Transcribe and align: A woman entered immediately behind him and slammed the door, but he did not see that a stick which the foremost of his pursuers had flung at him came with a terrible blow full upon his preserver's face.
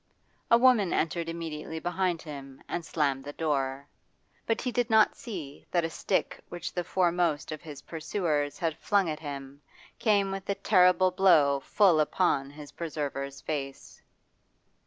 A 0.49 0.57
woman 0.57 0.93
entered 0.93 1.29
immediately 1.29 1.77
behind 1.77 2.23
him 2.23 2.63
and 2.67 2.83
slammed 2.83 3.23
the 3.23 3.33
door, 3.33 3.87
but 4.47 4.59
he 4.61 4.71
did 4.71 4.89
not 4.89 5.15
see 5.15 5.67
that 5.69 5.83
a 5.85 5.91
stick 5.91 6.41
which 6.49 6.73
the 6.73 6.83
foremost 6.83 7.51
of 7.51 7.61
his 7.61 7.83
pursuers 7.83 8.57
had 8.57 8.79
flung 8.79 9.07
at 9.11 9.19
him 9.19 9.61
came 9.99 10.31
with 10.31 10.49
a 10.49 10.55
terrible 10.55 11.11
blow 11.11 11.59
full 11.59 11.99
upon 11.99 12.49
his 12.49 12.71
preserver's 12.71 13.41
face. 13.41 14.01